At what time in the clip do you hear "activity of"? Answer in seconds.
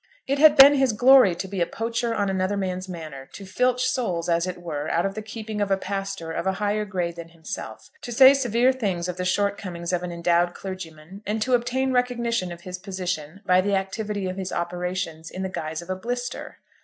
13.75-14.37